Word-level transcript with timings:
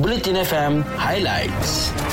Bulletin 0.00 0.34
FM 0.36 0.80
Highlights. 0.96 2.09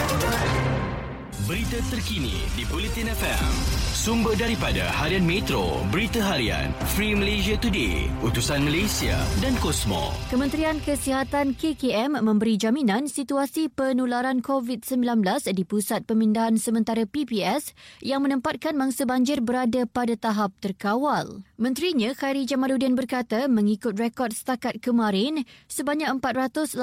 Berita 1.47 1.79
terkini 1.87 2.43
di 2.59 2.67
Bulletin 2.67 3.07
FM. 3.07 3.51
Sumber 3.95 4.35
daripada 4.35 4.83
Harian 4.91 5.23
Metro, 5.23 5.79
Berita 5.87 6.19
Harian, 6.19 6.75
Free 6.91 7.15
Malaysia 7.15 7.55
Today, 7.55 8.11
Utusan 8.19 8.67
Malaysia 8.67 9.15
dan 9.39 9.55
Kosmo. 9.63 10.11
Kementerian 10.27 10.83
Kesihatan 10.83 11.55
KKM 11.55 12.19
memberi 12.19 12.59
jaminan 12.59 13.07
situasi 13.07 13.71
penularan 13.71 14.43
COVID-19 14.43 15.23
di 15.55 15.63
Pusat 15.63 16.03
Pemindahan 16.03 16.59
Sementara 16.59 17.07
PPS 17.07 17.71
yang 18.03 18.27
menempatkan 18.27 18.75
mangsa 18.75 19.07
banjir 19.07 19.39
berada 19.39 19.87
pada 19.87 20.19
tahap 20.19 20.51
terkawal. 20.59 21.47
Menterinya 21.55 22.11
Khairi 22.11 22.43
Jamaluddin 22.43 22.91
berkata 22.91 23.47
mengikut 23.47 23.95
rekod 23.95 24.35
setakat 24.35 24.83
kemarin, 24.83 25.47
sebanyak 25.71 26.11
484 26.19 26.75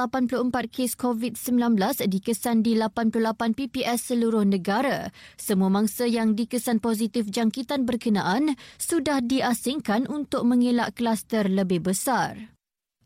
kes 0.73 0.97
COVID-19 0.97 1.53
dikesan 2.09 2.65
di 2.65 2.81
88 2.81 3.53
PPS 3.53 4.09
seluruh 4.09 4.41
negara. 4.41 4.54
Semua 5.41 5.73
mangsa 5.73 6.05
yang 6.05 6.37
dikesan 6.37 6.79
positif 6.79 7.27
jangkitan 7.31 7.89
berkenaan 7.89 8.55
sudah 8.77 9.25
diasingkan 9.25 10.07
untuk 10.07 10.45
mengelak 10.45 10.95
kluster 10.95 11.47
lebih 11.49 11.83
besar. 11.83 12.55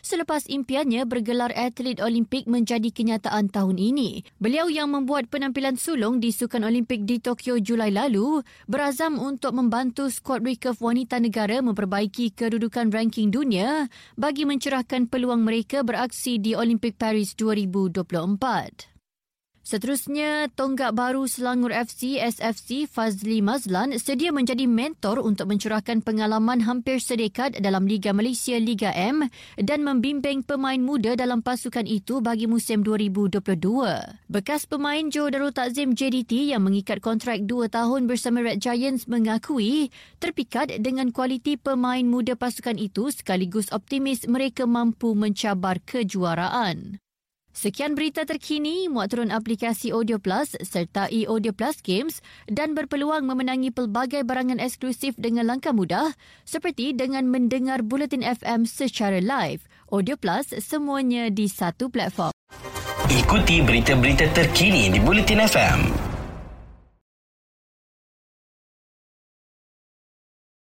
selepas 0.00 0.48
impiannya 0.48 1.04
bergelar 1.04 1.52
atlet 1.52 2.00
Olimpik 2.00 2.48
menjadi 2.48 2.88
kenyataan 2.88 3.52
tahun 3.52 3.76
ini. 3.76 4.24
Beliau 4.40 4.72
yang 4.72 4.88
membuat 4.88 5.28
penampilan 5.28 5.76
sulung 5.76 6.24
di 6.24 6.32
Sukan 6.32 6.64
Olimpik 6.64 7.04
di 7.04 7.20
Tokyo 7.20 7.60
Julai 7.60 7.92
lalu 7.92 8.40
berazam 8.64 9.20
untuk 9.20 9.52
membantu 9.52 10.08
skuad 10.08 10.40
recurve 10.40 10.80
wanita 10.80 11.20
negara 11.20 11.60
memperbaiki 11.60 12.32
kedudukan 12.32 12.88
ranking 12.88 13.28
dunia 13.28 13.92
bagi 14.16 14.48
mencerahkan 14.48 15.04
peluang 15.04 15.44
mereka 15.44 15.84
beraksi 15.84 16.40
di 16.40 16.56
Olimpik 16.56 16.96
Paris 16.96 17.36
2024. 17.36 18.91
Seterusnya, 19.62 20.50
tonggak 20.58 20.90
baru 20.90 21.30
Selangor 21.30 21.70
FC 21.70 22.18
SFC 22.18 22.90
Fazli 22.90 23.38
Mazlan 23.38 23.94
sedia 23.94 24.34
menjadi 24.34 24.66
mentor 24.66 25.22
untuk 25.22 25.54
mencurahkan 25.54 26.02
pengalaman 26.02 26.66
hampir 26.66 26.98
sedekad 26.98 27.54
dalam 27.62 27.86
Liga 27.86 28.10
Malaysia 28.10 28.58
Liga 28.58 28.90
M 28.90 29.22
dan 29.54 29.86
membimbing 29.86 30.42
pemain 30.42 30.82
muda 30.82 31.14
dalam 31.14 31.46
pasukan 31.46 31.86
itu 31.86 32.18
bagi 32.18 32.50
musim 32.50 32.82
2022. 32.82 33.38
Bekas 34.26 34.66
pemain 34.66 35.06
Joe 35.06 35.30
Darul 35.30 35.54
Takzim 35.54 35.94
JDT 35.94 36.50
yang 36.50 36.66
mengikat 36.66 36.98
kontrak 36.98 37.46
dua 37.46 37.70
tahun 37.70 38.10
bersama 38.10 38.42
Red 38.42 38.58
Giants 38.58 39.06
mengakui 39.06 39.94
terpikat 40.18 40.74
dengan 40.82 41.14
kualiti 41.14 41.54
pemain 41.54 42.02
muda 42.02 42.34
pasukan 42.34 42.74
itu 42.82 43.14
sekaligus 43.14 43.70
optimis 43.70 44.26
mereka 44.26 44.66
mampu 44.66 45.14
mencabar 45.14 45.78
kejuaraan. 45.86 47.01
Sekian 47.52 47.92
berita 47.92 48.24
terkini, 48.24 48.88
muat 48.88 49.12
turun 49.12 49.28
aplikasi 49.28 49.92
Audio 49.92 50.16
Plus 50.16 50.56
serta 50.64 51.12
e-Audio 51.12 51.52
Plus 51.52 51.84
Games 51.84 52.24
dan 52.48 52.72
berpeluang 52.72 53.28
memenangi 53.28 53.68
pelbagai 53.68 54.24
barangan 54.24 54.56
eksklusif 54.56 55.12
dengan 55.20 55.44
langkah 55.44 55.76
mudah 55.76 56.16
seperti 56.48 56.96
dengan 56.96 57.28
mendengar 57.28 57.84
Bulletin 57.84 58.24
FM 58.24 58.64
secara 58.64 59.20
live. 59.20 59.68
Audio 59.92 60.16
Plus 60.16 60.48
semuanya 60.64 61.28
di 61.28 61.44
satu 61.44 61.92
platform. 61.92 62.32
Ikuti 63.12 63.60
berita-berita 63.60 64.32
terkini 64.32 64.88
di 64.88 64.96
Bulletin 64.96 65.44
FM. 65.44 66.01